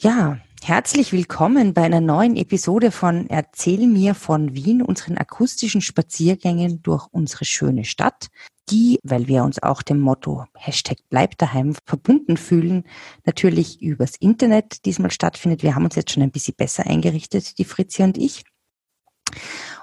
[0.00, 6.84] Ja, herzlich willkommen bei einer neuen Episode von Erzähl mir von Wien, unseren akustischen Spaziergängen
[6.84, 8.28] durch unsere schöne Stadt,
[8.70, 12.84] die, weil wir uns auch dem Motto Hashtag Bleib daheim verbunden fühlen,
[13.26, 15.64] natürlich übers Internet diesmal stattfindet.
[15.64, 18.44] Wir haben uns jetzt schon ein bisschen besser eingerichtet, die Fritzi und ich.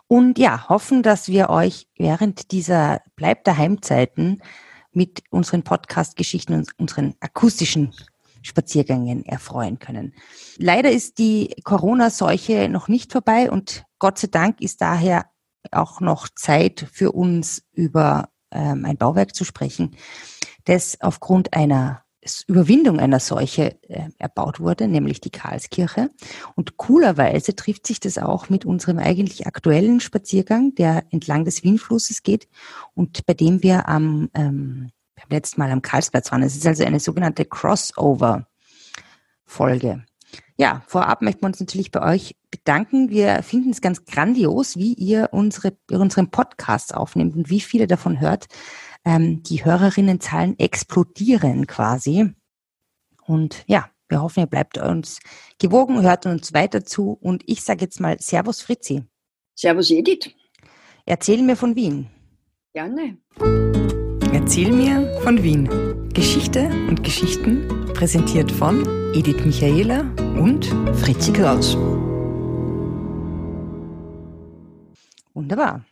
[0.08, 4.40] Und ja, hoffen, dass wir euch während dieser Bleib daheim Zeiten
[4.94, 7.94] mit unseren Podcast-Geschichten und unseren akustischen
[8.46, 10.14] Spaziergängen erfreuen können.
[10.58, 15.26] Leider ist die Corona-Seuche noch nicht vorbei und Gott sei Dank ist daher
[15.72, 19.96] auch noch Zeit für uns über ähm, ein Bauwerk zu sprechen,
[20.66, 22.06] das aufgrund einer
[22.48, 26.10] Überwindung einer Seuche äh, erbaut wurde, nämlich die Karlskirche.
[26.56, 32.24] Und coolerweise trifft sich das auch mit unserem eigentlich aktuellen Spaziergang, der entlang des Wienflusses
[32.24, 32.48] geht
[32.94, 36.44] und bei dem wir am ähm, beim letzten Mal am Karlsplatz waren.
[36.44, 40.06] Es ist also eine sogenannte Crossover-Folge.
[40.58, 43.10] Ja, vorab möchten wir uns natürlich bei euch bedanken.
[43.10, 48.22] Wir finden es ganz grandios, wie ihr unsere, unseren Podcast aufnehmt und wie viele davon
[48.22, 48.46] hört.
[49.04, 52.34] Ähm, die Hörerinnenzahlen explodieren quasi.
[53.26, 55.20] Und ja, wir hoffen, ihr bleibt uns
[55.60, 57.12] gewogen, hört uns weiter zu.
[57.12, 59.04] Und ich sage jetzt mal Servus Fritzi.
[59.56, 60.32] Servus Edith.
[61.06, 62.08] Erzähl mir von Wien.
[62.74, 63.18] Gerne.
[64.46, 65.68] Erzähl mir von Wien.
[66.14, 70.02] Geschichte und Geschichten präsentiert von Edith Michaela
[70.40, 71.76] und Fritzi Kraus.
[75.34, 75.84] Wunderbar.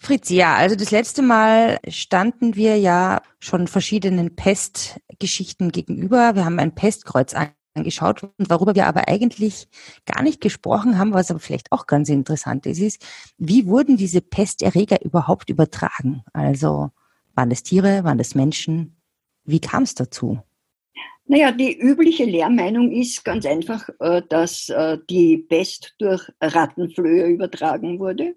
[0.00, 6.36] Fritzi, ja, also das letzte Mal standen wir ja schon verschiedenen Pestgeschichten gegenüber.
[6.36, 7.34] Wir haben ein Pestkreuz
[7.74, 9.66] angeschaut und worüber wir aber eigentlich
[10.06, 13.04] gar nicht gesprochen haben, was aber vielleicht auch ganz interessant ist, ist,
[13.36, 16.22] wie wurden diese Pesterreger überhaupt übertragen?
[16.32, 16.92] Also
[17.34, 18.96] waren das Tiere, waren das Menschen?
[19.44, 20.40] Wie kam es dazu?
[21.26, 28.00] Naja, die übliche Lehrmeinung ist ganz einfach, äh, dass äh, die Pest durch Rattenflöhe übertragen
[28.00, 28.34] wurde.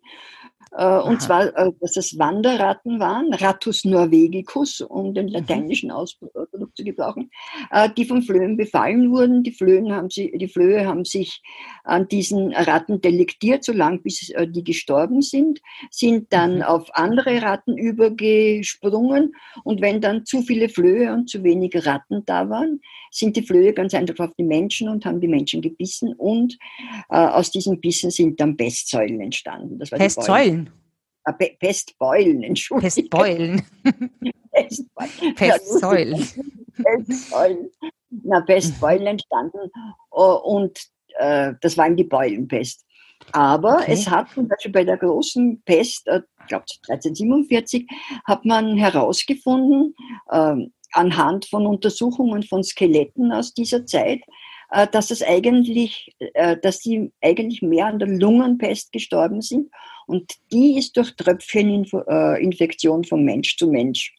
[0.76, 5.34] Äh, und zwar, äh, dass es Wanderratten waren, Rattus norvegicus, um den mhm.
[5.34, 6.32] lateinischen Ausdruck
[6.76, 7.30] zu gebrauchen,
[7.72, 9.44] äh, die von Flöhen befallen wurden.
[9.44, 11.42] Die, Flöhen haben sie, die Flöhe haben sich
[11.84, 15.60] an diesen Ratten delektiert, solange bis die gestorben sind,
[15.92, 16.62] sind dann mhm.
[16.64, 22.50] auf andere Ratten übergesprungen und wenn dann zu viele Flöhe und zu wenige Ratten da
[22.50, 22.80] waren,
[23.12, 26.58] sind die Flöhe ganz einfach auf die Menschen und haben die Menschen gebissen und
[27.10, 29.78] äh, aus diesen Bissen sind dann Pestsäulen entstanden.
[29.78, 30.63] Pestsäulen?
[31.26, 32.90] Ah, Pestbeulen, Entschuldigung.
[32.90, 33.62] Pestbeulen.
[34.52, 35.36] Pestbeulen.
[35.36, 36.28] Pestsäulen.
[36.84, 37.72] Pestsäulen.
[38.10, 39.72] Na, Pestbeulen entstanden
[40.12, 40.80] oh, und
[41.18, 42.86] äh, das war eben die Beulenpest.
[43.32, 43.94] Aber okay.
[43.94, 47.88] es hat zum Beispiel bei der großen Pest, äh, ich glaube 1347,
[48.26, 49.96] hat man herausgefunden,
[50.30, 50.56] äh,
[50.92, 54.43] anhand von Untersuchungen von Skeletten aus dieser Zeit, äh,
[54.92, 59.70] dass es eigentlich, äh, dass die eigentlich mehr an der Lungenpest gestorben sind
[60.08, 64.16] und die ist durch Tröpfcheninfektion von Mensch zu Mensch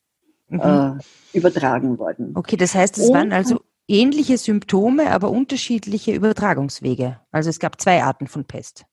[0.49, 1.01] mhm.
[1.33, 2.33] übertragen worden.
[2.35, 7.21] Okay, das heißt, es und, waren also ähnliche Symptome, aber unterschiedliche Übertragungswege.
[7.31, 8.87] Also es gab zwei Arten von Pest.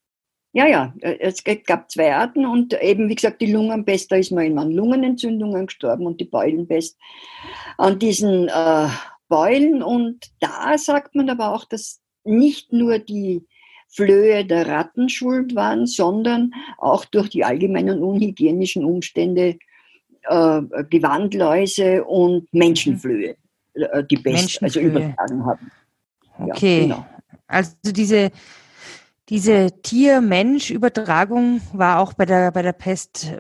[0.54, 4.58] Ja, ja, es gab zwei Arten und eben, wie gesagt, die Lungenpest, da ist man
[4.58, 6.98] an Lungenentzündungen gestorben und die Beulenpest
[7.78, 8.88] an diesen äh,
[9.32, 9.82] Beulen.
[9.82, 13.48] Und da sagt man aber auch, dass nicht nur die
[13.88, 19.58] Flöhe der Ratten schuld waren, sondern auch durch die allgemeinen unhygienischen Umstände
[20.24, 23.36] äh, Gewandläuse und Menschenflöhe
[23.74, 25.72] äh, die Pest also übertragen haben.
[26.38, 27.06] Okay, ja, genau.
[27.48, 28.32] also diese
[29.30, 33.32] diese Tier-Mensch-Übertragung war auch bei der, bei der Pest,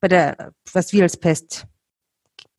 [0.00, 1.66] bei der, was wir als Pest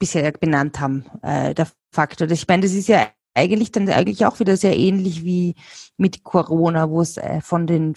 [0.02, 2.30] bisher benannt haben, äh, der Faktor.
[2.32, 5.54] Ich meine, das ist ja eigentlich dann eigentlich auch wieder sehr ähnlich wie
[5.96, 7.94] mit Corona, wo es äh, von den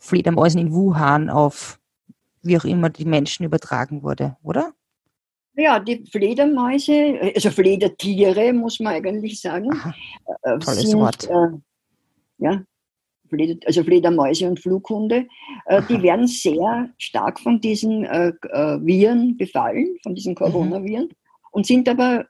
[0.00, 1.78] Fledermäusen in Wuhan auf
[2.42, 4.74] wie auch immer die Menschen übertragen wurde, oder?
[5.54, 9.94] Ja, die Fledermäuse, also Fledertiere, muss man eigentlich sagen, Aha,
[10.42, 11.30] äh, tolles sind, Wort.
[11.30, 11.56] Äh,
[12.38, 12.62] ja,
[13.64, 15.26] also Fledermäuse und Flughunde,
[15.66, 20.38] äh, die werden sehr stark von diesen äh, äh, Viren befallen, von diesen mhm.
[20.38, 21.08] Coronaviren.
[21.54, 22.26] Und sind aber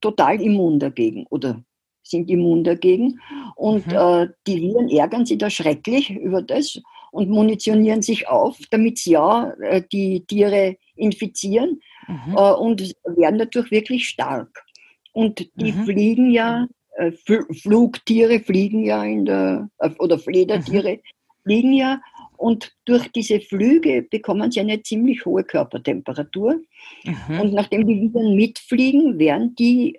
[0.00, 1.62] total immun dagegen oder
[2.02, 3.20] sind immun dagegen.
[3.54, 3.92] Und mhm.
[3.92, 6.80] äh, die Viren ärgern sich da schrecklich über das
[7.12, 12.36] und munitionieren sich auf, damit sie ja äh, die Tiere infizieren mhm.
[12.36, 14.64] äh, und werden dadurch wirklich stark.
[15.12, 15.84] Und die mhm.
[15.84, 16.66] fliegen ja
[16.96, 21.00] äh, Flugtiere fliegen ja in der, äh, oder Fledertiere mhm.
[21.44, 22.00] fliegen ja
[22.36, 26.60] und durch diese Flüge bekommen sie eine ziemlich hohe Körpertemperatur.
[27.04, 27.40] Mhm.
[27.40, 29.98] Und nachdem die Viren mitfliegen, werden die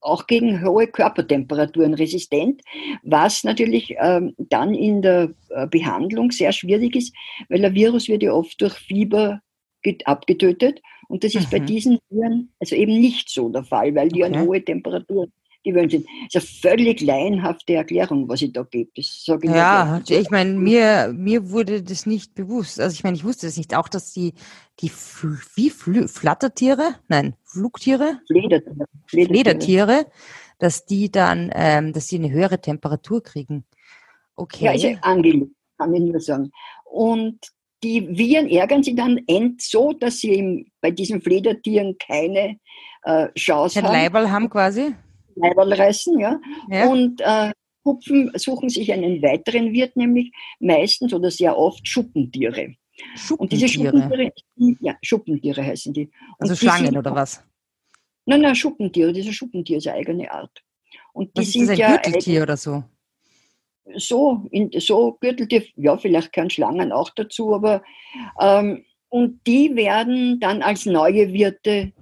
[0.00, 2.60] auch gegen hohe Körpertemperaturen resistent,
[3.02, 7.14] was natürlich ähm, dann in der äh, Behandlung sehr schwierig ist,
[7.48, 9.40] weil der Virus wird ja oft durch Fieber
[10.04, 11.50] abgetötet und das ist mhm.
[11.50, 14.34] bei diesen Viren also eben nicht so der Fall, weil die okay.
[14.34, 15.32] an hohe Temperaturen
[15.64, 16.06] gewöhnt sind.
[16.32, 18.90] Das ist eine völlig laienhafte Erklärung, was ich da gebe.
[18.94, 22.80] Das sage ich ja, ich meine, mir, mir wurde das nicht bewusst.
[22.80, 23.74] Also ich meine, ich wusste das nicht.
[23.74, 24.34] Auch, dass die,
[24.80, 24.90] die
[25.54, 30.06] wie Flü Flattertiere, nein, Flugtiere, Fledertiere, Fledertiere,
[30.58, 33.64] dass die dann, ähm, dass sie eine höhere Temperatur kriegen.
[34.36, 34.66] Okay.
[34.66, 36.50] Ja, ist ja angelegt, kann ich nur sagen.
[36.84, 37.38] Und
[37.82, 42.58] die Viren ärgern sich dann end so, dass sie bei diesen Fledertieren keine
[43.02, 43.92] äh, Chance Ein haben.
[43.92, 44.94] Leiberl haben quasi?
[45.36, 46.40] Leiberl reißen, ja.
[46.68, 46.88] ja.
[46.88, 47.52] Und äh,
[47.84, 52.74] Hupfen suchen sich einen weiteren Wirt, nämlich meistens oder sehr oft Schuppentiere.
[53.16, 53.36] Schuppentiere?
[53.38, 54.32] Und diese Schuppentiere,
[54.80, 56.10] ja, Schuppentiere heißen die.
[56.38, 57.44] Und also Schlangen sind, oder was?
[58.26, 59.12] Nein, nein, Schuppentiere.
[59.12, 60.62] Diese Schuppentier ist eine eigene Art.
[61.12, 62.84] Und die was ist sind das, ein ja Gürteltier oder so?
[63.96, 67.82] So, in, so Gürteltier, ja, vielleicht können Schlangen auch dazu, aber
[68.40, 71.92] ähm, und die werden dann als neue Wirte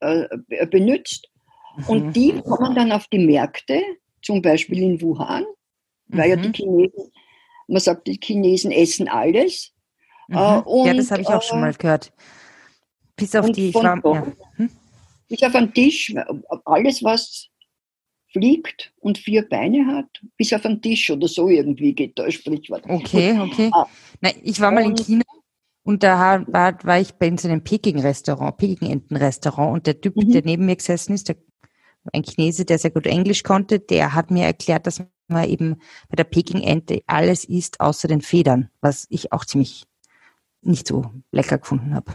[0.00, 1.27] äh, benutzt
[1.86, 2.12] und mhm.
[2.12, 3.82] die kommen dann auf die Märkte,
[4.22, 5.44] zum Beispiel in Wuhan,
[6.08, 6.30] weil mhm.
[6.30, 6.52] ja die mhm.
[6.52, 7.12] Chinesen,
[7.68, 9.72] man sagt, die Chinesen essen alles.
[10.28, 10.36] Mhm.
[10.36, 12.12] Äh, und, ja, das habe ich auch schon mal äh, gehört.
[13.16, 14.26] Bis auf die Schwamm, ja.
[14.56, 14.70] hm?
[15.28, 16.14] Bis auf einen Tisch,
[16.64, 17.48] alles was
[18.32, 22.32] fliegt und vier Beine hat, bis auf einen Tisch oder so irgendwie geht da ein
[22.32, 22.84] Sprichwort.
[22.88, 23.70] Okay, okay.
[23.72, 23.86] Ah.
[24.20, 25.24] Nein, ich war mal in China
[25.82, 30.32] und da war, war ich bei so einem Peking-Restaurant, Peking-Enten-Restaurant und der Typ, mhm.
[30.32, 31.36] der neben mir gesessen ist, der
[32.12, 35.76] ein Chinese, der sehr gut Englisch konnte, der hat mir erklärt, dass man eben
[36.08, 39.86] bei der Peking-Ente alles isst, außer den Federn, was ich auch ziemlich
[40.62, 42.14] nicht so lecker gefunden habe.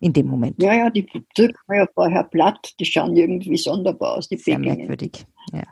[0.00, 0.60] In dem Moment.
[0.60, 1.06] Ja, ja, die
[1.36, 5.60] drückt man ja vorher platt, die schauen irgendwie sonderbar aus, die Sehr Peking merkwürdig, ja.
[5.60, 5.64] Äh,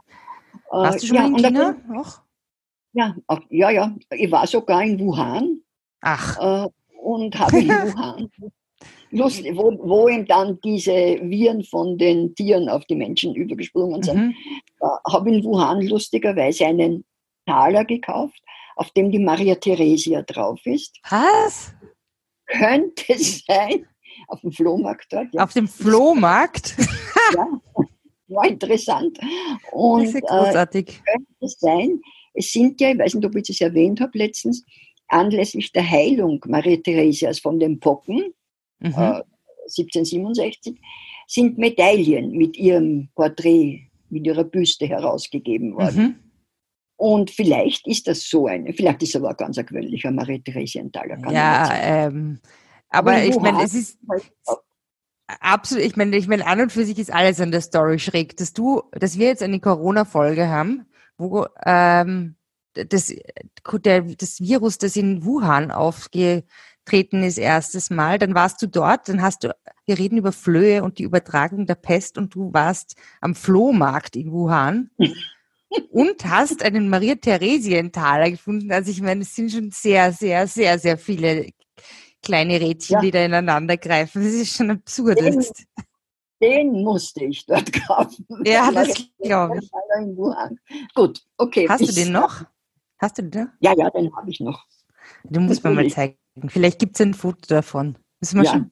[0.70, 2.20] Warst du schon ja, in China auch?
[2.92, 3.96] Ja, auch, ja, ja.
[4.10, 5.60] Ich war sogar in Wuhan.
[6.00, 6.64] Ach.
[6.64, 6.68] Äh,
[7.02, 8.30] und habe in Wuhan
[9.10, 14.16] lustig, wo, wo ihm dann diese Viren von den Tieren auf die Menschen übergesprungen sind.
[14.16, 14.34] Mhm.
[15.06, 17.04] habe in Wuhan lustigerweise einen
[17.46, 18.40] Taler gekauft,
[18.76, 20.98] auf dem die Maria Theresia drauf ist.
[21.08, 21.72] Was?
[22.46, 23.86] Könnte sein,
[24.28, 25.28] auf dem Flohmarkt dort.
[25.32, 25.44] Ja.
[25.44, 26.76] Auf dem Flohmarkt?
[27.34, 27.46] ja,
[28.28, 29.18] war interessant.
[29.72, 30.88] Und, das ist großartig.
[30.88, 32.00] Äh, könnte sein,
[32.34, 34.64] es sind ja, ich weiß nicht, ob ich das erwähnt habe letztens,
[35.08, 38.32] anlässlich der Heilung Maria Theresias von den Pocken,
[38.80, 38.92] mhm.
[38.92, 39.22] äh,
[39.78, 40.80] 1767,
[41.26, 46.02] sind Medaillen mit ihrem Porträt, mit ihrer Büste herausgegeben worden.
[46.02, 46.14] Mhm.
[46.96, 51.32] Und vielleicht ist das so eine, vielleicht ist aber ein ganz gewöhnlicher Marie-Theresienthaler.
[51.32, 52.40] Ja, ähm,
[52.90, 53.98] aber, aber ich meine, es ist
[55.40, 58.36] absolut, ich meine, ich meine, an und für sich ist alles an der Story schräg.
[58.36, 60.86] Dass du, dass wir jetzt eine Corona-Folge haben,
[61.16, 62.36] wo ähm,
[62.74, 63.14] das,
[63.84, 66.44] der, das Virus, das in Wuhan aufgeht,
[66.80, 69.54] aufgetreten ist erstes Mal, dann warst du dort, dann hast du,
[69.86, 74.32] wir reden über Flöhe und die Übertragung der Pest und du warst am Flohmarkt in
[74.32, 74.90] Wuhan
[75.90, 78.72] und hast einen Maria Theresienthaler gefunden.
[78.72, 81.50] Also ich meine, es sind schon sehr, sehr, sehr, sehr viele
[82.22, 83.00] kleine Rädchen, ja.
[83.00, 84.22] die da ineinander greifen.
[84.22, 85.20] Das ist schon absurd.
[85.20, 85.42] Den,
[86.42, 88.26] den musste ich dort kaufen.
[88.44, 89.70] Ja, das glaube ich.
[90.94, 91.68] Gut, okay.
[91.68, 92.44] Hast du den noch?
[92.98, 93.50] Hast du den?
[93.60, 94.66] Ja, ja, den habe ich noch.
[95.24, 96.16] Du musst mir mal zeigen.
[96.48, 97.98] Vielleicht gibt es ein Foto davon.
[98.20, 98.70] Müssen wir ja, schon.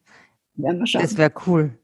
[0.54, 1.02] Werden wir schauen.
[1.02, 1.78] Das wäre cool.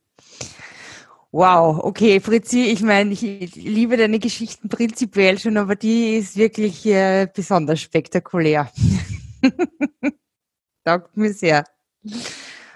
[1.33, 3.21] Wow, okay, Fritzi, ich meine, ich
[3.57, 8.71] liebe deine Geschichten prinzipiell schon, aber die ist wirklich äh, besonders spektakulär.
[10.85, 11.65] Taugt mir sehr.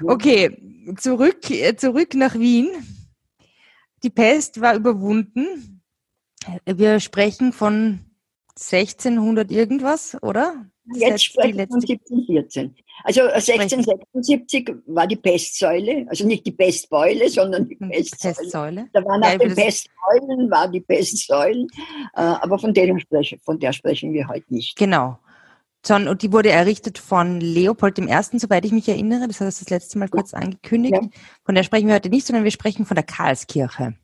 [0.03, 0.61] Okay,
[0.97, 1.39] zurück,
[1.77, 2.69] zurück nach Wien.
[4.03, 5.83] Die Pest war überwunden.
[6.65, 8.01] Wir sprechen von
[8.61, 10.67] 1600 irgendwas, oder?
[10.95, 12.75] Jetzt sprechen wir von 1714.
[13.05, 18.35] Also 1676 war die Pestsäule, also nicht die Pestbeule, sondern die Pestsäule.
[18.35, 18.89] Pestsäule.
[18.93, 21.69] Da waren nach ja, den Pestsäulen war die Pestsäulen,
[22.15, 24.77] äh, aber von, denen sprechen, von der sprechen wir heute nicht.
[24.77, 25.19] Genau.
[25.89, 29.29] Und die wurde errichtet von Leopold I., soweit ich mich erinnere.
[29.29, 30.39] Das hat das letzte Mal kurz ja.
[30.39, 30.95] angekündigt.
[31.01, 31.09] Ja.
[31.45, 33.95] Von der sprechen wir heute nicht, sondern wir sprechen von der Karlskirche.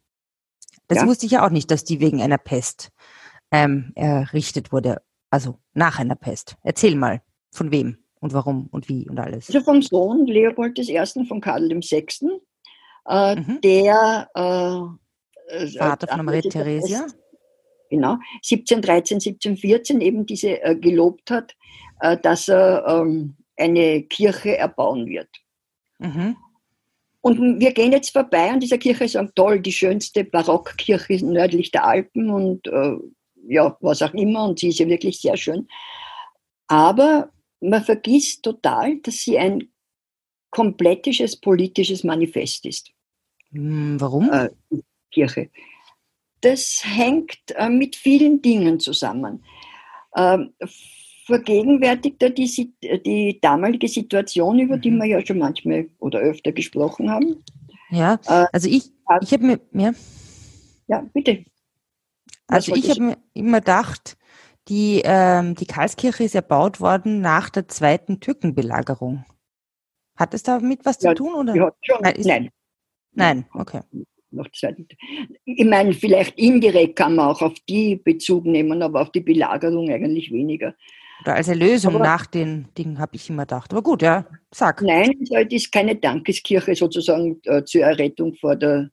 [0.86, 2.90] Das wusste ich ja auch nicht, dass die wegen einer Pest
[3.50, 5.02] ähm, errichtet wurde.
[5.30, 6.56] Also nach einer Pest.
[6.62, 9.48] Erzähl mal, von wem und warum und wie und alles.
[9.48, 11.00] Also vom Sohn Leopold I.
[11.26, 12.06] von Karl VI.,
[13.08, 13.60] äh, mhm.
[13.62, 17.06] der äh, äh Vater von Maria Theresia.
[17.90, 21.54] Genau, 1713, 1714 eben diese äh, gelobt hat,
[22.00, 25.28] äh, dass er ähm, eine Kirche erbauen wird.
[25.98, 26.36] Mhm.
[27.20, 31.70] Und wir gehen jetzt vorbei an dieser Kirche und sagen, toll, die schönste Barockkirche nördlich
[31.70, 32.96] der Alpen und äh,
[33.48, 34.44] ja, was auch immer.
[34.44, 35.68] Und sie ist ja wirklich sehr schön.
[36.66, 39.68] Aber man vergisst total, dass sie ein
[40.50, 42.90] komplettisches politisches Manifest ist.
[43.50, 44.30] Hm, warum?
[44.32, 44.50] Äh,
[45.10, 45.50] Kirche.
[46.40, 49.44] Das hängt äh, mit vielen Dingen zusammen.
[50.16, 50.52] Ähm,
[51.26, 52.72] vergegenwärtigt er die,
[53.04, 54.98] die damalige Situation, über die mhm.
[54.98, 57.42] wir ja schon manchmal oder öfter gesprochen haben.
[57.90, 58.90] Ja, äh, also ich,
[59.22, 59.92] ich habe mir, ja.
[60.86, 61.44] Ja, bitte.
[62.46, 64.16] Also ich habe mir immer gedacht,
[64.68, 69.24] die, ähm, die Karlskirche ist erbaut worden nach der zweiten Türkenbelagerung.
[70.16, 71.34] Hat es damit was ja, zu tun?
[71.34, 71.54] Oder?
[71.54, 71.98] Ja, schon.
[72.02, 72.50] Nein, nein.
[73.12, 73.80] Nein, okay.
[75.44, 79.88] Ich meine, vielleicht indirekt kann man auch auf die Bezug nehmen, aber auf die Belagerung
[79.90, 80.74] eigentlich weniger.
[81.22, 83.72] Oder als Erlösung aber, nach den Dingen, habe ich immer gedacht.
[83.72, 84.82] Aber gut, ja, sag.
[84.82, 88.90] Nein, es ist keine Dankeskirche sozusagen äh, zur Errettung vor der,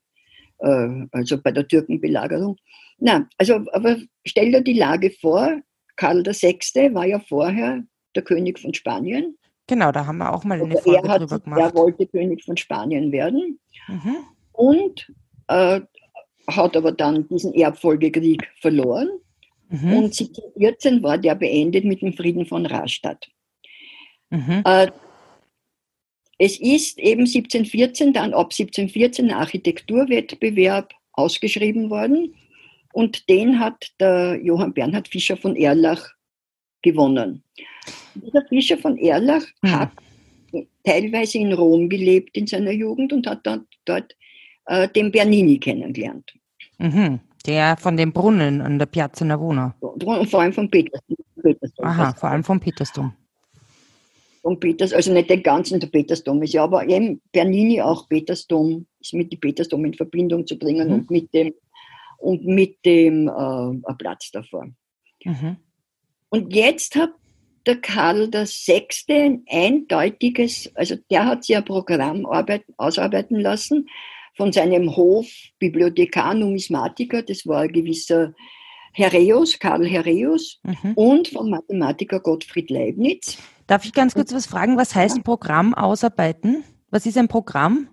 [0.58, 2.56] äh, also bei der Türkenbelagerung.
[3.04, 5.60] Na, also, aber stell dir die Lage vor,
[5.96, 6.94] Karl VI.
[6.94, 7.82] war ja vorher
[8.14, 9.36] der König von Spanien.
[9.66, 11.60] Genau, da haben wir auch mal eine Folge er drüber gemacht.
[11.60, 14.16] Er wollte König von Spanien werden mhm.
[14.52, 15.12] und
[15.48, 15.80] äh,
[16.46, 19.08] hat aber dann diesen Erbfolgekrieg verloren.
[19.68, 19.92] Mhm.
[19.94, 23.26] Und 1714 war der beendet mit dem Frieden von Rastatt.
[24.30, 24.62] Mhm.
[24.64, 24.92] Äh,
[26.38, 32.34] es ist eben 1714, dann ab 1714 ein Architekturwettbewerb ausgeschrieben worden
[32.92, 36.10] und den hat der Johann Bernhard Fischer von Erlach
[36.82, 37.42] gewonnen.
[38.14, 39.70] Dieser Fischer von Erlach mhm.
[39.70, 39.90] hat
[40.84, 44.14] teilweise in Rom gelebt in seiner Jugend und hat dort, dort
[44.66, 46.32] äh, den Bernini kennengelernt.
[46.78, 47.20] Mhm.
[47.46, 49.74] Der von dem Brunnen an der Piazza Navona.
[49.80, 51.16] Vor allem von Petersdom.
[51.42, 53.12] Petersdom Aha, vor allem vom Petersdom.
[54.42, 58.86] Von Peters, also nicht den ganzen der Petersdom ist ja, aber eben Bernini auch Petersdom,
[59.00, 60.94] ist mit dem Petersdom in Verbindung zu bringen mhm.
[60.94, 61.52] und mit dem
[62.22, 64.68] und mit dem äh, Platz davor.
[65.24, 65.56] Mhm.
[66.30, 67.10] Und jetzt hat
[67.66, 68.86] der Karl VI.
[69.08, 73.88] ein eindeutiges, also der hat sich ein Programm ausarbeiten lassen
[74.34, 75.26] von seinem Hof
[75.58, 78.34] Bibliothekar Numismatiker, das war ein gewisser
[78.94, 80.92] Herreus, Karl Herreus, mhm.
[80.94, 83.38] und vom Mathematiker Gottfried Leibniz.
[83.66, 84.76] Darf ich ganz kurz was fragen?
[84.76, 86.64] Was heißt Programm ausarbeiten?
[86.90, 87.88] Was ist ein Programm?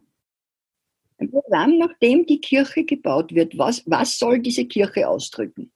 [1.19, 3.57] Ein Programm, nachdem die Kirche gebaut wird.
[3.57, 5.71] Was, was soll diese Kirche ausdrücken?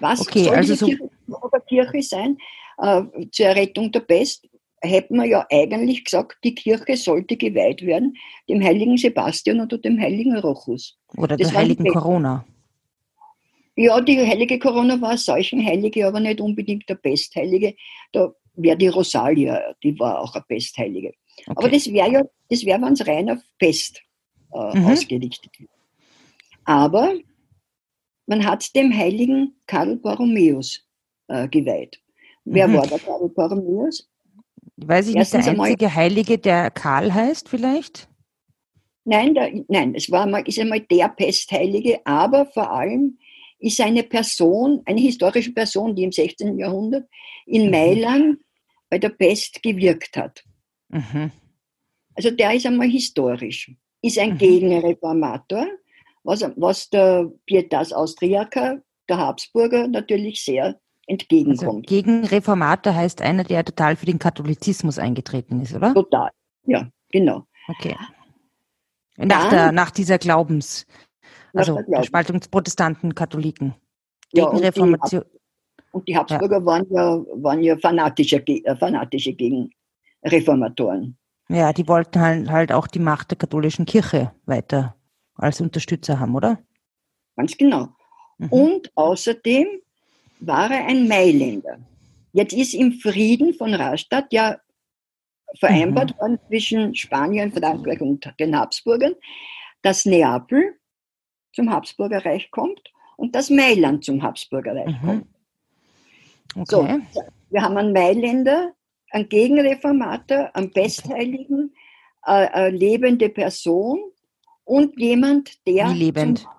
[0.00, 0.96] Was okay, soll also diese
[1.26, 2.38] so Kirche, Kirche sein?
[2.78, 4.48] Äh, zur Errettung der Pest
[4.80, 8.16] hätten wir ja eigentlich gesagt, die Kirche sollte geweiht werden
[8.48, 10.98] dem heiligen Sebastian oder dem heiligen Rochus.
[11.16, 12.44] Oder der heiligen Corona.
[13.76, 17.74] Ja, die heilige Corona war Seuchenheilige, aber nicht unbedingt der Pestheilige.
[18.12, 21.14] Da wäre die Rosalia, die war auch eine Pestheilige.
[21.46, 21.52] Okay.
[21.56, 24.02] Aber das wäre ja, das wäre, wenn es rein auf Pest
[24.52, 24.86] äh, mhm.
[24.86, 25.70] ausgerichtet wird.
[26.64, 27.14] Aber
[28.26, 30.80] man hat dem heiligen Karl Borromäus
[31.28, 32.00] äh, geweiht.
[32.44, 32.74] Wer mhm.
[32.74, 34.08] war der Karl Borromäus?
[34.76, 38.08] Weiß ich Erstens nicht, der einzige einmal, Heilige, der Karl heißt vielleicht?
[39.04, 43.18] Nein, der, nein, es war mal, ist einmal der Pestheilige, aber vor allem
[43.58, 46.58] ist eine Person, eine historische Person, die im 16.
[46.58, 47.08] Jahrhundert
[47.46, 47.70] in mhm.
[47.70, 48.38] Mailand
[48.88, 50.44] bei der Pest gewirkt hat.
[50.88, 51.30] Mhm.
[52.14, 54.38] Also der ist einmal historisch, ist ein mhm.
[54.38, 55.66] Gegenreformator,
[56.24, 61.62] was, was der Pietas Austriaker, der Habsburger, natürlich sehr entgegenkommt.
[61.62, 65.94] Also gegen Reformator heißt einer, der total für den Katholizismus eingetreten ist, oder?
[65.94, 66.30] Total,
[66.64, 67.46] ja, genau.
[67.68, 67.96] Okay.
[69.16, 70.86] Nach, Dann, der, nach dieser Glaubens,
[71.52, 73.74] also der, der, Spaltung des Protestanten, Katholiken.
[74.32, 75.12] Gegen ja, und.
[75.12, 75.20] Die,
[75.92, 76.64] und die Habsburger ja.
[76.64, 78.42] waren ja, waren ja fanatische,
[78.78, 79.70] fanatische gegen
[80.24, 81.18] Reformatoren.
[81.52, 84.96] Ja, die wollten halt, halt auch die Macht der katholischen Kirche weiter
[85.34, 86.58] als Unterstützer haben, oder?
[87.36, 87.88] Ganz genau.
[88.38, 88.48] Mhm.
[88.48, 89.66] Und außerdem
[90.40, 91.78] war er ein Mailänder.
[92.32, 94.56] Jetzt ist im Frieden von Rastatt ja
[95.58, 96.18] vereinbart mhm.
[96.18, 99.14] worden zwischen Spanien, Frankreich und den Habsburgern,
[99.82, 100.78] dass Neapel
[101.52, 105.06] zum Habsburgerreich kommt und dass Mailand zum Habsburgerreich mhm.
[105.06, 105.26] kommt.
[106.54, 107.00] Okay.
[107.12, 108.72] So, wir haben einen Mailänder,
[109.12, 111.74] einen Gegenreformator, einen Bestheiligen,
[112.26, 114.00] äh, eine lebende Person
[114.64, 116.40] und jemand, der Wie lebend?
[116.40, 116.50] Zum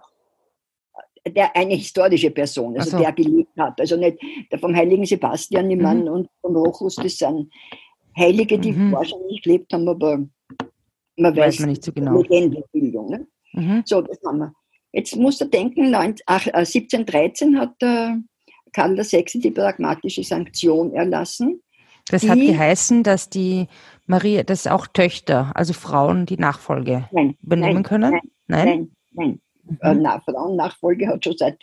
[1.27, 2.97] der eine historische Person, also so.
[2.97, 3.79] der gelebt hat.
[3.79, 4.17] Also nicht
[4.51, 6.07] der vom heiligen Sebastian, ich mhm.
[6.07, 7.49] und vom Rochus, das sind
[8.17, 8.91] Heilige, die mhm.
[8.91, 10.17] wahrscheinlich gelebt haben, aber
[11.15, 12.21] man weiß, weiß man nicht so genau.
[12.21, 13.09] Legendenbildung.
[13.09, 13.27] Ne?
[13.53, 13.83] Mhm.
[13.85, 14.53] So, das haben wir.
[14.91, 18.15] Jetzt musst du denken, 19, ach, 1713 äh, hat äh,
[18.71, 19.25] Karl VI.
[19.35, 21.61] die pragmatische Sanktion erlassen,
[22.09, 23.67] Das die, hat geheißen, dass die
[24.05, 28.11] Maria, dass auch Töchter, also Frauen, die Nachfolge nein, übernehmen nein, können?
[28.11, 29.39] Nein, nein, nein.
[29.65, 29.77] Mhm.
[29.81, 31.57] Äh, Na, Frauennachfolge hat schon seit,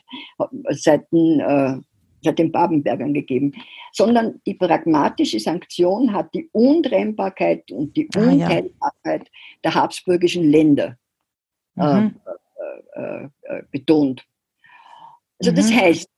[0.71, 1.77] seit, äh,
[2.23, 3.53] seit den Babenbergern gegeben.
[3.93, 9.31] Sondern die pragmatische Sanktion hat die Untrennbarkeit und die ah, Unteilbarkeit ja.
[9.65, 10.97] der habsburgischen Länder
[11.77, 12.21] äh, mhm.
[12.95, 14.25] äh, äh, betont.
[15.39, 15.57] Also mhm.
[15.57, 16.11] das heißt,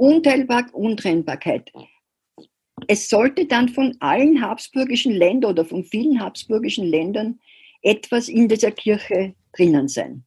[0.00, 1.70] Unteilbar Untrennbarkeit.
[2.88, 7.40] Es sollte dann von allen habsburgischen Ländern oder von vielen habsburgischen Ländern
[7.82, 10.24] etwas in dieser Kirche drinnen sein.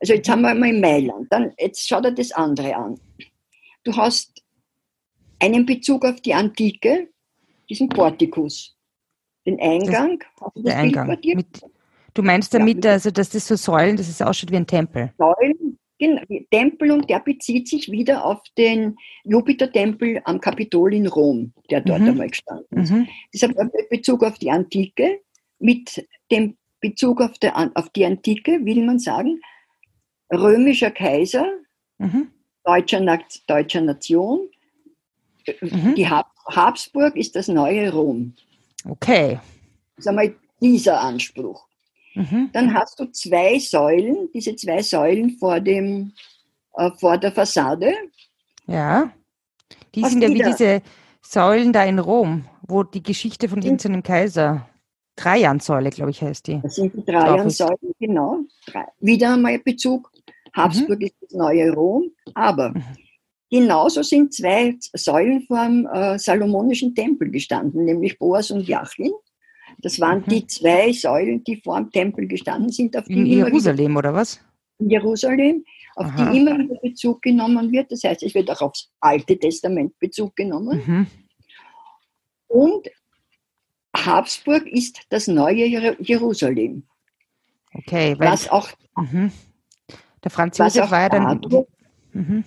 [0.00, 2.98] Also jetzt haben wir mal Mailand, dann jetzt schau dir das andere an.
[3.84, 4.42] Du hast
[5.38, 7.08] einen Bezug auf die Antike,
[7.68, 8.76] diesen Portikus,
[9.46, 10.22] den Eingang.
[10.38, 11.18] Das, der Eingang.
[11.22, 11.46] Mit,
[12.14, 15.12] du meinst damit, ja, also, dass das so Säulen, dass es ausschaut wie ein Tempel?
[15.18, 21.52] Säulen, genau, Tempel und der bezieht sich wieder auf den Jupitertempel am Kapitol in Rom,
[21.70, 22.08] der dort mhm.
[22.08, 22.90] einmal gestanden ist.
[22.90, 23.08] Mhm.
[23.32, 23.54] Deshalb
[23.90, 25.20] Bezug auf die Antike.
[25.62, 29.40] Mit dem Bezug auf, der, auf die Antike will man sagen,
[30.32, 31.46] römischer Kaiser,
[31.98, 32.28] mhm.
[32.64, 34.48] deutscher, deutscher Nation.
[35.60, 35.94] Mhm.
[35.94, 38.34] Die Habsburg ist das neue Rom.
[38.88, 39.38] Okay.
[39.96, 41.69] Das ist einmal dieser Anspruch.
[42.14, 42.50] Mhm.
[42.52, 46.12] Dann hast du zwei Säulen, diese zwei Säulen vor, dem,
[46.74, 47.92] äh, vor der Fassade.
[48.66, 49.12] Ja.
[49.94, 50.82] Die Was sind ja wie diese
[51.22, 54.68] Säulen da in Rom, wo die Geschichte von irgendeinem Kaiser,
[55.16, 56.60] Trajansäule, glaube ich, heißt die.
[56.62, 58.38] Das sind die Trajansäulen, genau.
[59.00, 60.10] Wieder einmal Bezug
[60.52, 61.06] Habsburg mhm.
[61.06, 62.82] ist das neue Rom, aber mhm.
[63.50, 69.12] genauso sind zwei Säulen vor dem äh, Salomonischen Tempel gestanden, nämlich Boas und Jachin.
[69.82, 70.30] Das waren mhm.
[70.30, 72.96] die zwei Säulen, die vor dem Tempel gestanden sind.
[72.96, 74.40] Auf die in Jerusalem oder was?
[74.78, 75.64] In Jerusalem,
[75.96, 76.30] auf Aha.
[76.30, 77.90] die immer wieder Bezug genommen wird.
[77.92, 80.82] Das heißt, es wird auch aufs Alte Testament Bezug genommen.
[80.86, 81.06] Mhm.
[82.48, 82.88] Und
[83.96, 85.66] Habsburg ist das neue
[86.00, 86.84] Jerusalem.
[87.72, 89.30] Okay, was auch mhm.
[90.22, 91.40] Der Franz Josef war ja dann.
[92.12, 92.44] Mhm.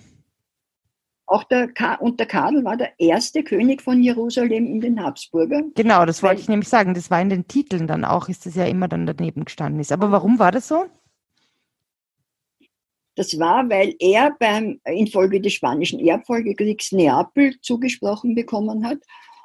[1.34, 5.62] Auch der Ka und der Karl war der erste König von Jerusalem in den Habsburger.
[5.74, 6.94] Genau, das wollte ich nämlich sagen.
[6.94, 9.90] Das war in den Titeln dann auch, ist das ja immer dann daneben gestanden ist.
[9.90, 10.84] Aber warum war das so?
[13.16, 18.98] Das war, weil er beim, infolge des Spanischen Erbfolgekriegs Neapel zugesprochen bekommen hat.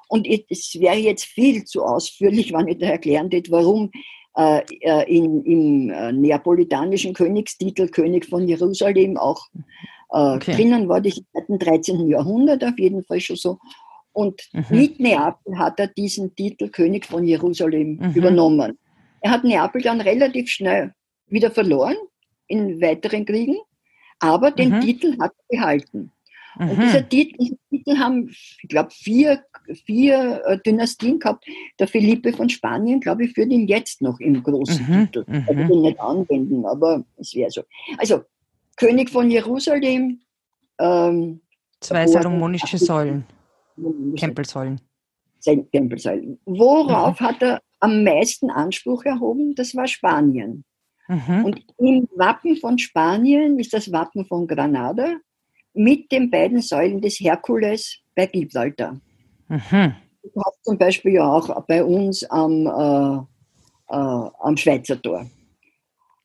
[0.10, 3.89] Und es wäre jetzt viel zu ausführlich, wenn ich da erklären würde, warum
[4.38, 9.47] äh, äh, in, im äh, neapolitanischen Königstitel König von Jerusalem auch
[10.12, 10.54] äh, okay.
[10.54, 12.08] drinnen war, das seit dem 13.
[12.08, 13.60] Jahrhundert auf jeden Fall schon so.
[14.12, 14.65] Und mhm.
[14.69, 18.12] mit Neapel hat er diesen Titel König von Jerusalem mhm.
[18.13, 18.78] übernommen.
[19.22, 20.93] Er hat Neapel dann relativ schnell
[21.28, 21.95] wieder verloren
[22.48, 23.58] in weiteren Kriegen,
[24.19, 24.82] aber den mhm.
[24.82, 26.12] Titel hat er behalten.
[26.58, 26.82] Und mhm.
[26.82, 29.43] dieser Titel, diese Titel haben, ich glaube, vier,
[29.86, 31.45] vier äh, Dynastien gehabt.
[31.80, 35.06] Der Philippe von Spanien, glaube ich, führt ihn jetzt noch im großen mhm.
[35.06, 35.26] Titel.
[35.28, 37.62] Ich will ihn nicht anwenden, aber es wäre so.
[37.98, 38.24] Also,
[38.80, 40.22] König von Jerusalem.
[40.80, 41.42] Ähm,
[41.82, 43.26] Zwei salomonische Säulen.
[44.15, 44.82] Tempelsäulen.
[45.42, 46.39] Tempelsäulen.
[46.46, 47.26] Worauf mhm.
[47.26, 49.56] hat er am meisten Anspruch erhoben?
[49.56, 50.65] Das war Spanien.
[51.08, 51.46] Mhm.
[51.46, 55.15] Und im Wappen von Spanien ist das Wappen von Granada
[55.74, 59.00] mit den beiden Säulen des Herkules bei Gibraltar.
[59.48, 59.96] Mhm.
[60.24, 65.26] Du hast zum Beispiel ja auch bei uns am, äh, äh, am Schweizer Tor.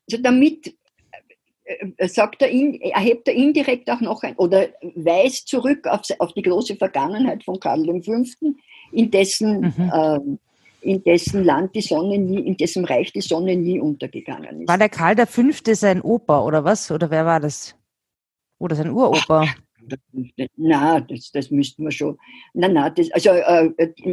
[0.07, 0.75] Also damit
[1.99, 6.75] sagt er, erhebt er indirekt auch noch ein, oder weist zurück auf, auf die große
[6.75, 8.23] Vergangenheit von Karl V.,
[8.91, 9.91] in dessen, mhm.
[9.91, 10.19] äh,
[10.81, 14.67] in dessen Land die Sonne nie, in dessen Reich die Sonne nie untergegangen ist.
[14.67, 15.41] War der Karl V.
[15.73, 16.91] sein Opa oder was?
[16.91, 17.75] Oder wer war das?
[18.59, 19.47] Oder sein Uropa?
[20.55, 22.17] Na, das, das müssten wir schon.
[22.53, 23.71] Nein, nein, das, also äh,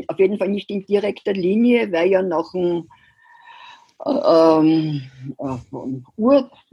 [0.08, 2.88] auf jeden Fall nicht in direkter Linie, weil ja noch ein
[4.04, 5.02] ähm,
[5.38, 5.56] äh,
[6.16, 6.71] Ur, äh,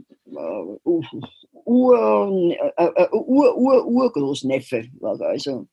[1.64, 5.66] Ur, äh, äh, Ur, Ur, Urgroßneffe war also.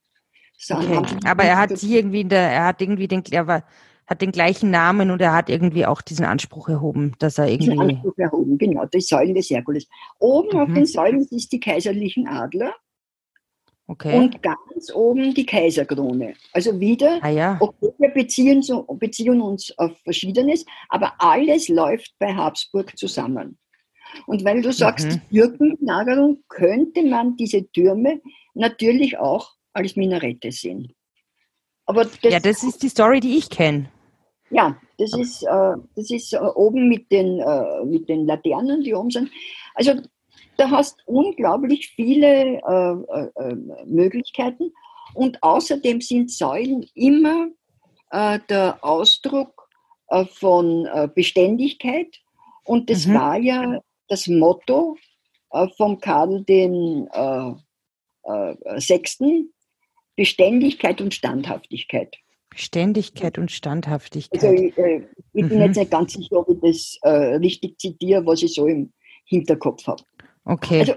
[0.69, 1.05] Okay.
[1.25, 3.63] Aber er hat irgendwie in der, er hat irgendwie den, er war,
[4.07, 7.71] hat den gleichen Namen und er hat irgendwie auch diesen Anspruch erhoben, dass er irgendwie.
[7.71, 9.87] Diesen Anspruch erhoben, genau, die Säulen des Herkules.
[10.17, 10.63] Oben mhm.
[10.63, 12.73] auf den Säulen ist die kaiserlichen Adler.
[13.89, 14.17] Okay.
[14.17, 16.33] Und ganz oben die Kaiserkrone.
[16.51, 17.57] Also wieder, ah, ja.
[17.59, 23.57] okay, wir beziehen, so, beziehen uns auf Verschiedenes, aber alles läuft bei Habsburg zusammen.
[24.25, 25.21] Und weil du sagst, mhm.
[25.29, 28.21] Türkenlagerung, könnte man diese Türme
[28.53, 30.93] natürlich auch als Minarette sehen.
[31.85, 33.89] Aber das, ja, das ist die Story, die ich kenne.
[34.49, 38.93] Ja, das ist, äh, das ist äh, oben mit den, äh, mit den Laternen, die
[38.93, 39.29] oben sind.
[39.73, 39.93] Also
[40.57, 44.73] da hast unglaublich viele äh, äh, äh, Möglichkeiten.
[45.13, 47.47] Und außerdem sind Säulen immer
[48.49, 49.67] der Ausdruck
[50.35, 52.19] von Beständigkeit
[52.63, 53.13] und das mhm.
[53.15, 54.97] war ja das Motto
[55.51, 57.51] äh, von Karl den äh,
[58.23, 59.53] äh, Sechsten,
[60.15, 62.15] Beständigkeit und Standhaftigkeit.
[62.49, 64.43] Beständigkeit und Standhaftigkeit.
[64.43, 65.49] Also ich, äh, ich mhm.
[65.49, 68.91] bin jetzt nicht ganz sicher, ob ich das äh, richtig zitiere, was ich so im
[69.25, 70.03] Hinterkopf habe.
[70.45, 70.79] Okay.
[70.79, 70.93] Also,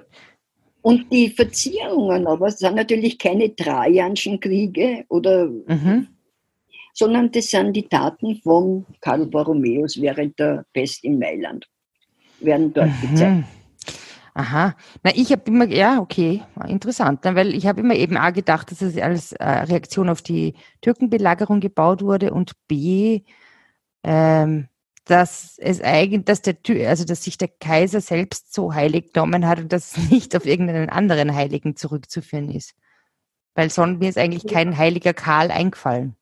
[0.82, 6.08] und die Verzierungen aber sind natürlich keine Trajanschen Kriege oder mhm.
[6.94, 11.68] sondern das sind die Taten von Karl Borromäus während der Pest in Mailand.
[12.40, 13.10] Werden dort mhm.
[13.10, 13.44] gezeigt.
[14.34, 18.70] Aha, na ich habe immer, ja, okay, interessant, weil ich habe immer eben A gedacht,
[18.70, 23.22] dass es als äh, Reaktion auf die Türkenbelagerung gebaut wurde und B,
[24.04, 24.68] ähm,
[25.04, 26.56] dass es eigentlich, dass der
[26.88, 30.46] also dass sich der Kaiser selbst so heilig genommen hat und dass es nicht auf
[30.46, 32.74] irgendeinen anderen Heiligen zurückzuführen ist.
[33.54, 36.14] Weil sonst mir ist eigentlich kein heiliger Karl eingefallen.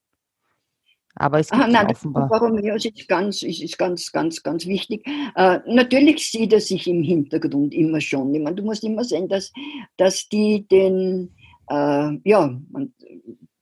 [1.18, 2.28] Aber es gibt Aha, nein, offenbar.
[2.28, 5.04] Borromäus ist ganz, ist, ganz, ganz, ganz wichtig.
[5.34, 8.32] Äh, natürlich sieht er sich im Hintergrund immer schon.
[8.34, 9.52] Ich meine, du musst immer sehen, dass,
[9.96, 11.34] dass die den,
[11.68, 12.56] äh, ja,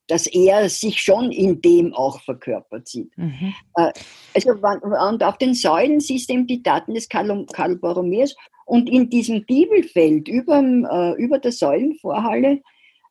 [0.07, 3.17] dass er sich schon in dem auch verkörpert sieht.
[3.17, 3.55] Mhm.
[3.77, 3.93] Äh,
[4.35, 8.91] also, und auf den Säulen siehst du eben die Daten des Karl, Karl Borromäus und
[8.91, 12.57] in diesem Giebelfeld über, äh, über der Säulenvorhalle,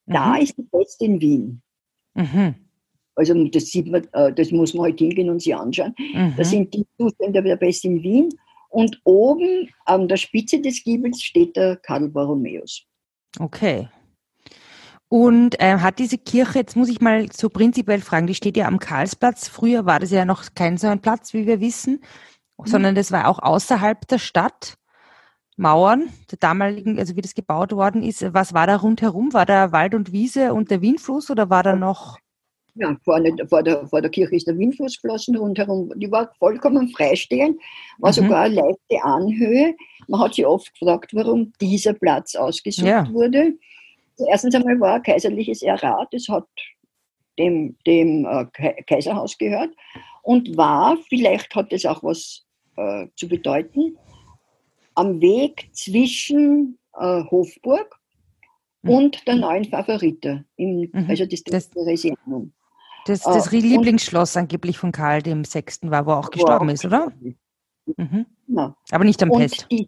[0.06, 0.14] mhm.
[0.14, 1.62] da ist die Fest in Wien.
[2.14, 2.65] Mhm.
[3.16, 5.96] Also das sieht man, äh, das muss man halt hingehen und sich anschauen.
[5.98, 6.34] Mhm.
[6.38, 8.30] Das sind die Zustände der Pest in Wien.
[8.70, 12.84] Und oben an der Spitze des Giebels steht der Karl Borromäus.
[13.40, 13.88] Okay.
[15.08, 18.68] Und äh, hat diese Kirche, jetzt muss ich mal so prinzipiell fragen, die steht ja
[18.68, 19.48] am Karlsplatz.
[19.48, 22.02] Früher war das ja noch kein so ein Platz, wie wir wissen,
[22.58, 22.66] mhm.
[22.66, 24.78] sondern das war auch außerhalb der Stadt.
[25.58, 28.34] Mauern der damaligen, also wie das gebaut worden ist.
[28.34, 29.34] Was war da rundherum?
[29.34, 32.18] War da Wald und Wiese und der Wienfluss oder war da noch
[32.76, 36.90] ja, vorne, vor, der, vor der Kirche ist der Windfluss geflossen, rundherum, die war vollkommen
[36.90, 37.60] freistehend,
[38.00, 38.16] war mhm.
[38.16, 39.76] sogar eine leichte Anhöhe.
[40.08, 43.10] Man hat sich oft gefragt, warum dieser Platz ausgesucht ja.
[43.12, 43.54] wurde.
[44.30, 46.48] Erstens einmal war ein kaiserliches Errat, das hat
[47.40, 48.46] dem, dem äh,
[48.84, 49.72] Kaiserhaus gehört
[50.24, 52.46] und war, vielleicht hat das auch was
[52.78, 53.98] äh, zu bedeuten,
[54.96, 58.00] am Weg zwischen äh, Hofburg
[58.82, 58.90] mhm.
[58.90, 61.06] und der neuen Favorite, im, mhm.
[61.10, 62.54] also das, das Theresianum.
[63.06, 66.86] Das, das äh, Lieblingsschloss angeblich von Karl dem Sechsten war, wo er auch gestorben ist,
[66.86, 67.12] oder?
[67.98, 68.26] Mhm.
[68.48, 68.76] Ja.
[68.92, 69.68] Aber nicht am Pest.
[69.72, 69.88] Die,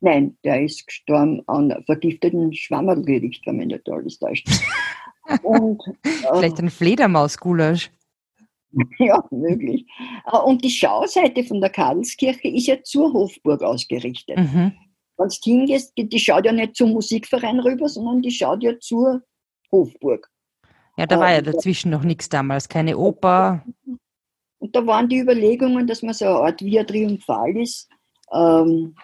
[0.00, 4.48] nein, der ist gestorben an vergifteten Schwammerlgericht, wenn man nicht alles täuscht.
[5.42, 7.90] Und, Vielleicht ein Fledermausgulasch.
[8.98, 9.86] Ja, möglich.
[10.26, 14.36] Äh, und die Schauseite von der Karlskirche ist ja zur Hofburg ausgerichtet.
[14.36, 14.72] Mhm.
[15.16, 19.22] Wenn du hingehst, die schaut ja nicht zum Musikverein rüber, sondern die schaut ja zur
[19.70, 20.28] Hofburg.
[20.96, 23.64] Ja, da war ja dazwischen noch nichts damals, keine Oper.
[24.58, 27.88] Und da waren die Überlegungen, dass man so eine Art Via Triumphalis
[28.32, 28.94] ähm,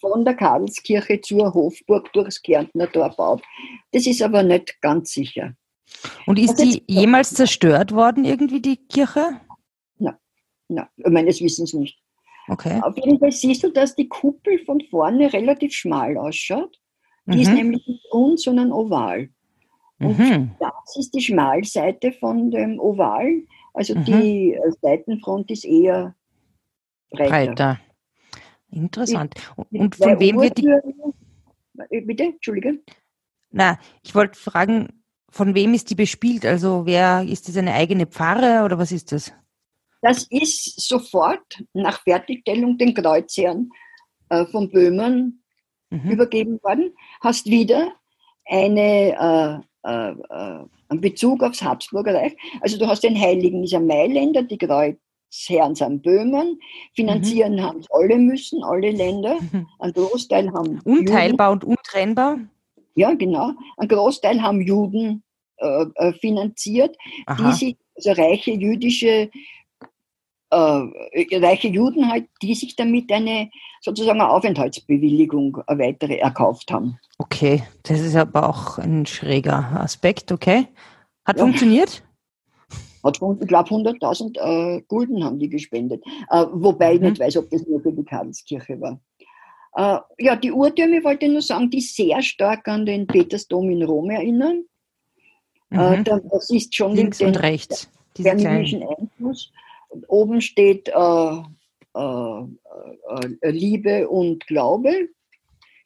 [0.00, 3.42] von der Karlskirche zur Hofburg durchs Kärntner Tor baut.
[3.92, 5.54] Das ist aber nicht ganz sicher.
[6.26, 9.40] Und ist die jemals zerstört worden, irgendwie die Kirche?
[9.98, 10.16] Nein,
[10.68, 11.98] nein meines Wissens nicht.
[12.48, 12.80] Okay.
[12.82, 16.76] Auf jeden Fall siehst du, dass die Kuppel von vorne relativ schmal ausschaut.
[17.26, 17.42] Die mhm.
[17.42, 19.28] ist nämlich nicht rund, sondern oval.
[19.98, 20.50] Und mhm.
[20.58, 23.42] das ist die Schmalseite von dem Oval.
[23.74, 24.04] Also mhm.
[24.04, 26.14] die äh, Seitenfront ist eher
[27.10, 27.30] breiter.
[27.30, 27.80] breiter.
[28.70, 29.34] Interessant.
[29.70, 30.66] Die, Und von wem wird die.
[31.90, 32.80] Äh, bitte, Entschuldige.
[33.50, 36.44] Na, ich wollte fragen, von wem ist die bespielt?
[36.44, 39.32] Also wer ist das eine eigene Pfarre oder was ist das?
[40.00, 43.70] Das ist sofort nach Fertigstellung den Kreuzherren
[44.30, 45.42] äh, von Böhmen
[45.90, 46.10] mhm.
[46.10, 46.94] übergeben worden.
[47.20, 47.92] Hast wieder
[48.46, 52.36] eine äh, äh, äh, einen Bezug aufs Habsburger Reich.
[52.60, 56.60] Also du hast den Heiligen dieser Mailänder, die Kreuzherren sind Böhmen,
[56.94, 57.62] finanzieren mhm.
[57.62, 59.38] haben es alle müssen, alle Länder.
[59.78, 61.64] Ein Großteil haben Unteilbar Juden.
[61.64, 62.38] und untrennbar?
[62.94, 63.52] Ja, genau.
[63.76, 65.22] Ein Großteil haben Juden
[65.56, 67.50] äh, äh finanziert, Aha.
[67.50, 69.30] die sich, also reiche jüdische
[70.52, 76.98] äh, reiche Juden halt, die sich damit eine sozusagen eine Aufenthaltsbewilligung eine weitere erkauft haben.
[77.18, 80.68] Okay, das ist aber auch ein schräger Aspekt, okay.
[81.24, 81.44] Hat ja.
[81.44, 82.02] funktioniert?
[83.02, 84.38] Hat, ich glaube, 100.000
[84.76, 86.04] äh, Gulden haben die gespendet.
[86.30, 86.94] Äh, wobei mhm.
[86.94, 89.00] ich nicht weiß, ob das nur für die Karlskirche war.
[89.74, 93.82] Äh, ja, die Uhrtürme wollte ich nur sagen, die sehr stark an den Petersdom in
[93.82, 94.64] Rom erinnern.
[95.70, 96.04] Äh, mhm.
[96.04, 97.90] das ist schon links den, und rechts.
[98.86, 99.50] Einfluss.
[100.08, 101.42] Oben steht äh,
[101.94, 102.44] äh,
[103.40, 105.08] äh, Liebe und Glaube.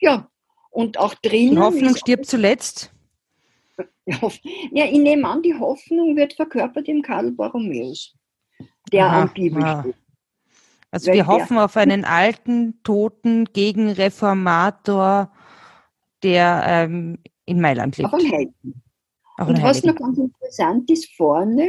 [0.00, 0.30] Ja,
[0.70, 1.56] und auch drinnen.
[1.56, 2.92] Die Hoffnung stirbt zuletzt.
[4.70, 8.14] Ja, ich nehme an, die Hoffnung wird verkörpert im Karl Borromäus,
[8.92, 9.80] der Aha, am Bibel ja.
[9.80, 9.96] steht.
[10.92, 15.32] Also Weil wir hoffen auf einen alten, toten Gegenreformator,
[16.22, 18.06] der ähm, in Mailand lebt.
[18.06, 18.82] Auf einen Helden.
[19.38, 21.68] Auf Und was noch ganz interessant ist, vorne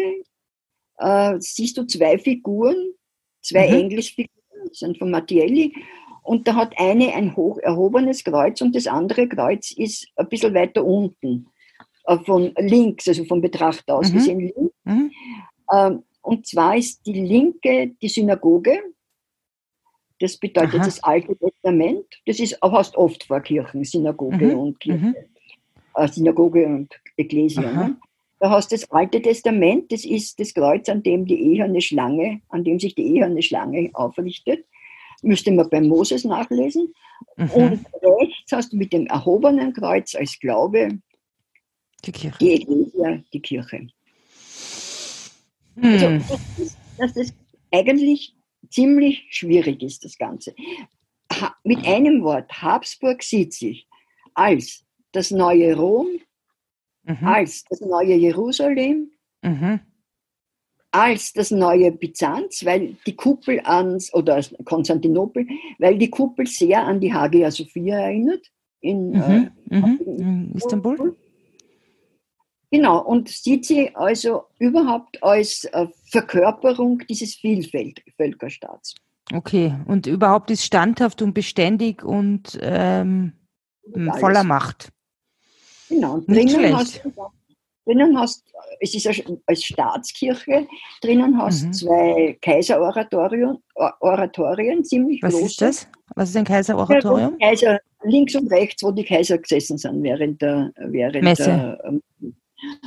[0.97, 2.93] äh, siehst du zwei Figuren,
[3.41, 3.75] zwei mhm.
[3.75, 5.73] Engelsfiguren, das sind von Mattielli.
[6.23, 10.53] Und da hat eine ein hoch erhobenes Kreuz und das andere Kreuz ist ein bisschen
[10.53, 11.47] weiter unten,
[12.05, 14.17] äh, von links, also vom Betrachter aus mhm.
[14.17, 14.75] gesehen links.
[14.83, 15.11] Mhm.
[15.73, 18.81] Ähm, und zwar ist die linke die Synagoge,
[20.19, 20.85] das bedeutet Aha.
[20.85, 22.05] das Alte Testament.
[22.25, 24.59] Das ist auch hast oft vor Kirchen, Synagoge mhm.
[24.59, 25.15] und Kirche.
[25.95, 26.07] Mhm.
[26.07, 27.71] Synagoge und Ekklesia.
[27.71, 27.97] Ne?
[28.39, 32.41] Da hast du das Alte Testament, das ist das Kreuz, an dem die eherne Schlange,
[32.49, 34.65] an dem sich die eherne Schlange aufrichtet.
[35.23, 36.93] Müsste man bei Moses nachlesen.
[37.35, 37.49] Mhm.
[37.49, 40.99] Und rechts hast du mit dem erhobenen Kreuz als Glaube
[42.05, 42.37] die Kirche.
[42.39, 43.87] Die, Ecclesia, die Kirche.
[45.75, 45.83] Hm.
[45.83, 47.33] Also, das ist, dass das
[47.71, 48.35] eigentlich
[48.69, 50.53] ziemlich schwierig ist, das Ganze.
[51.33, 53.87] Ha, mit einem Wort, Habsburg sieht sich
[54.33, 56.07] als das neue Rom,
[57.07, 57.27] mhm.
[57.27, 59.79] als das neue Jerusalem, mhm.
[60.91, 65.47] als das neue Byzanz, weil die Kuppel ans, oder Konstantinopel,
[65.79, 68.45] weil die Kuppel sehr an die Hagia Sophia erinnert.
[68.79, 69.51] In, mhm.
[69.69, 70.51] Äh, in mhm.
[70.55, 71.15] Istanbul.
[72.69, 78.95] Genau, und sieht sie also überhaupt als äh, Verkörperung dieses Vielvölkerstaats.
[79.33, 83.33] Okay, und überhaupt ist standhaft und beständig und ähm,
[84.19, 84.91] voller Macht.
[85.89, 87.01] Genau, und drinnen hast,
[87.85, 88.43] drinnen hast,
[88.79, 90.67] es ist als Staatskirche,
[91.01, 91.73] drinnen hast mhm.
[91.73, 93.57] zwei Kaiseroratorien,
[94.01, 95.45] Oratorien, ziemlich Was große.
[95.45, 95.87] ist das?
[96.15, 97.37] Was ist ein Kaiseroratorium?
[97.37, 101.45] Kaiser, links und rechts, wo die Kaiser gesessen sind während der, während Messe.
[101.45, 102.01] der ähm,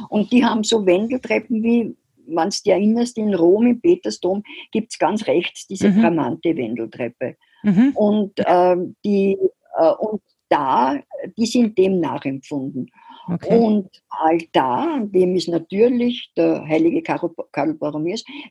[0.08, 4.92] und die haben so Wendeltreppen wie, wenn du dich erinnerst, in Rom im Petersdom gibt
[4.92, 6.00] es ganz rechts diese mhm.
[6.00, 7.36] bramante Wendeltreppe.
[7.62, 7.92] Mhm.
[7.94, 9.38] Und, ähm, die,
[9.78, 11.00] äh, und da,
[11.38, 12.90] die sind dem nachempfunden.
[13.28, 13.56] Okay.
[13.56, 17.78] Und Altar, an dem ist natürlich der heilige Karl, Karl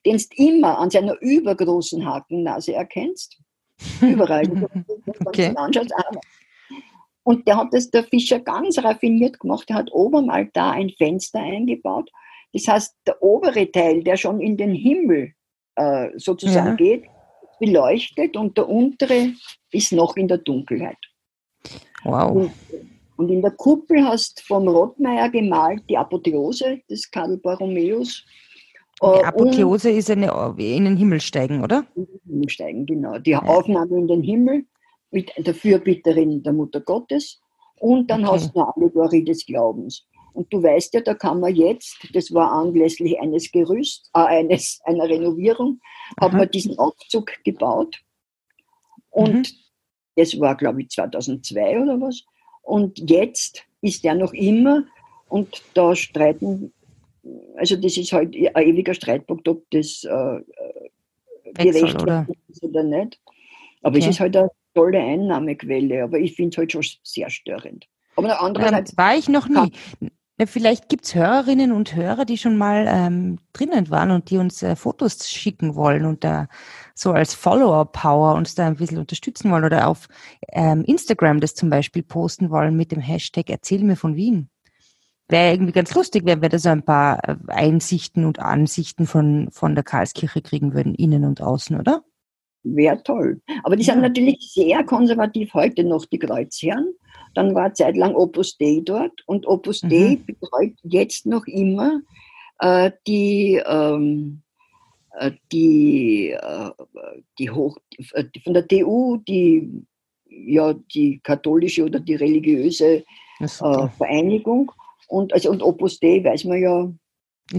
[0.05, 3.37] den du immer an seiner übergroßen Hakennase erkennst.
[4.01, 4.43] Überall.
[5.25, 5.53] okay.
[7.23, 9.69] Und der hat das der Fischer ganz raffiniert gemacht.
[9.69, 12.09] Er hat oben mal da ein Fenster eingebaut.
[12.53, 15.33] Das heißt, der obere Teil, der schon in den Himmel
[15.75, 16.75] äh, sozusagen ja.
[16.75, 17.05] geht,
[17.59, 19.33] beleuchtet und der untere
[19.71, 20.97] ist noch in der Dunkelheit.
[22.03, 22.31] Wow.
[22.35, 22.51] Und,
[23.17, 28.25] und in der Kuppel hast vom Rottmeier gemalt die Apotheose des Karl Borromäus.
[29.01, 31.85] Die äh, Apotheose ist eine, in den Himmel steigen, oder?
[31.95, 33.17] In den Himmel steigen, genau.
[33.19, 33.41] Die ja.
[33.43, 34.65] Aufnahme in den Himmel
[35.11, 37.39] mit der Fürbitterin der Mutter Gottes
[37.79, 38.35] und dann okay.
[38.35, 40.05] hast du eine Allegorie des Glaubens.
[40.33, 44.79] Und du weißt ja, da kann man jetzt, das war anlässlich eines Gerüst, äh, eines,
[44.83, 45.79] einer Renovierung,
[46.17, 46.27] Aha.
[46.27, 47.99] hat man diesen Aufzug gebaut.
[49.09, 49.45] Und mhm.
[50.19, 52.23] Das war, glaube ich, 2002 oder was.
[52.61, 54.83] Und jetzt ist der noch immer,
[55.29, 56.73] und da streiten,
[57.55, 60.39] also das ist halt ein ewiger Streitpunkt, ob das äh,
[61.53, 62.01] gerecht
[62.49, 63.19] ist oder nicht.
[63.81, 64.05] Aber okay.
[64.05, 67.87] es ist halt eine tolle Einnahmequelle, aber ich finde es halt schon sehr störend.
[68.17, 68.91] Aber andererseits.
[68.91, 69.71] Ähm, war ich noch nie.
[70.47, 74.63] Vielleicht gibt es Hörerinnen und Hörer, die schon mal ähm, drinnen waren und die uns
[74.63, 76.47] äh, Fotos schicken wollen und da
[76.95, 80.07] so als Follower-Power uns da ein bisschen unterstützen wollen oder auf
[80.47, 84.49] ähm, Instagram das zum Beispiel posten wollen mit dem Hashtag Erzähl mir von Wien.
[85.27, 89.49] Wäre irgendwie ganz lustig, wenn wir da so ein paar äh, Einsichten und Ansichten von,
[89.51, 92.03] von der Karlskirche kriegen würden, innen und außen, oder?
[92.75, 93.41] Wäre toll.
[93.63, 96.93] Aber die sind natürlich sehr konservativ heute noch, die Kreuzherren.
[97.35, 99.89] Dann war zeitlang Opus Dei dort und Opus mhm.
[99.89, 102.01] Dei betreut jetzt noch immer
[102.59, 104.41] äh, die, ähm,
[105.17, 106.71] äh, die, äh,
[107.37, 107.77] die Hoch,
[108.13, 109.85] äh, von der TU, die,
[110.25, 113.03] ja, die katholische oder die religiöse
[113.39, 114.71] äh, Vereinigung.
[115.07, 116.91] Und, also, und Opus Dei weiß man ja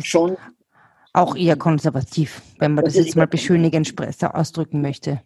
[0.02, 0.36] schon,
[1.12, 5.22] auch eher konservativ, wenn man das, das jetzt mal beschönigend ausdrücken möchte.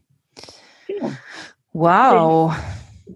[0.87, 1.11] Genau.
[1.73, 2.55] Wow.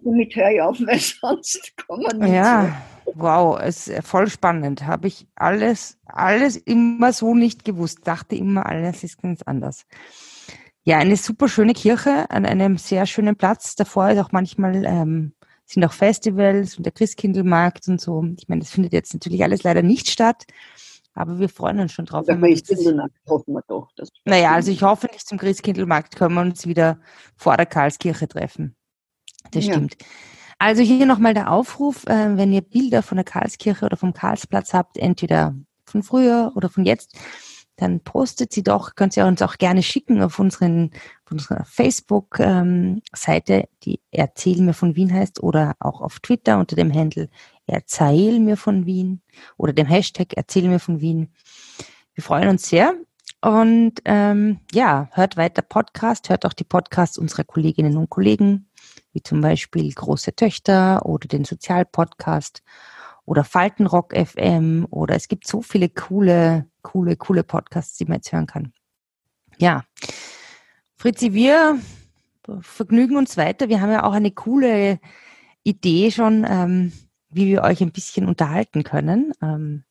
[0.05, 2.35] Damit höre ich auf, weil sonst kommen wir nicht.
[2.35, 3.13] Ja, so.
[3.15, 4.87] wow, es ist voll spannend.
[4.87, 8.01] Habe ich alles, alles immer so nicht gewusst.
[8.05, 9.87] Dachte immer, alles ist ganz anders.
[10.85, 13.77] Ja, eine super schöne Kirche an einem sehr schönen Platz.
[13.77, 15.33] Davor ist auch manchmal ähm,
[15.69, 18.25] sind auch Festivals und der Christkindlmarkt und so.
[18.39, 20.47] Ich meine, das findet jetzt natürlich alles leider nicht statt.
[21.19, 22.27] Aber wir freuen uns schon drauf.
[22.29, 23.89] Ja, Christkindlmarkt hoffen wir doch.
[24.25, 27.01] naja, also ich hoffe nicht zum Christkindlmarkt können wir uns wieder
[27.37, 28.77] vor der Karlskirche treffen.
[29.51, 29.73] Das ja.
[29.73, 29.97] stimmt.
[30.61, 34.75] Also hier nochmal der Aufruf, äh, wenn ihr Bilder von der Karlskirche oder vom Karlsplatz
[34.75, 37.17] habt, entweder von früher oder von jetzt,
[37.79, 40.91] dann postet sie doch, könnt ihr uns auch gerne schicken auf unseren,
[41.25, 46.75] auf unserer Facebook-Seite, ähm, die Erzähl mir von Wien heißt, oder auch auf Twitter unter
[46.75, 47.29] dem Handle
[47.67, 49.23] Erzähl mir von Wien
[49.57, 51.33] oder dem Hashtag Erzähl mir von Wien.
[52.15, 52.95] Wir freuen uns sehr.
[53.41, 58.69] Und ähm, ja, hört weiter Podcast, hört auch die Podcasts unserer Kolleginnen und Kollegen,
[59.13, 62.65] wie zum Beispiel Große Töchter oder den Sozialpodcast
[63.29, 68.33] oder Faltenrock FM oder es gibt so viele coole, coole, coole Podcasts, die man jetzt
[68.33, 68.73] hören kann.
[69.59, 69.85] Ja,
[70.97, 71.79] Fritzi, wir
[72.61, 73.69] vergnügen uns weiter.
[73.69, 74.99] Wir haben ja auch eine coole
[75.63, 76.93] Idee schon, ähm,
[77.29, 79.85] wie wir euch ein bisschen unterhalten können ähm,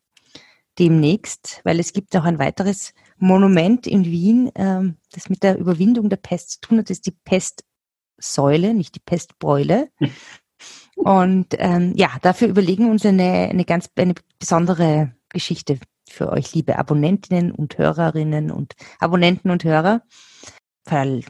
[0.79, 6.09] demnächst, weil es gibt auch ein weiteres Monument in Wien, ähm, das mit der Überwindung
[6.09, 6.89] der Pest zu tun hat.
[6.89, 9.89] Das ist die Pestsäule, nicht die Pestbeule.
[10.97, 15.79] Und ähm, ja, dafür überlegen wir uns eine, eine ganz eine besondere Geschichte
[16.09, 20.01] für euch, liebe Abonnentinnen und Hörerinnen und Abonnenten und Hörer.
[20.85, 21.23] Weil